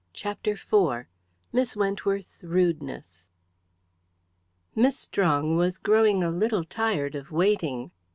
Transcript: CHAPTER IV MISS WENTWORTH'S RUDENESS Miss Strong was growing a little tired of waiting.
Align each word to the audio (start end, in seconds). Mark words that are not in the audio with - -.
CHAPTER 0.13 0.53
IV 0.53 1.05
MISS 1.53 1.75
WENTWORTH'S 1.75 2.43
RUDENESS 2.43 3.27
Miss 4.73 4.97
Strong 4.97 5.57
was 5.57 5.77
growing 5.77 6.23
a 6.23 6.31
little 6.31 6.63
tired 6.63 7.13
of 7.13 7.31
waiting. 7.31 7.91